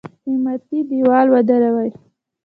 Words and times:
حمایتي 0.25 0.77
دېوال 0.89 1.27
ودروي. 1.33 1.89